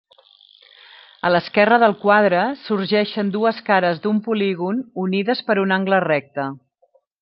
[1.29, 6.53] A l'esquerra del quadre, sorgeixen dues cares d'un polígon unides per un angle recte.